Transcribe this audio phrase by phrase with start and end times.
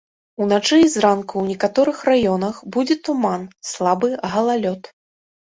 [0.43, 4.93] Уначы і зранку ў некаторых раёнах будзе туман, слабы галалёд.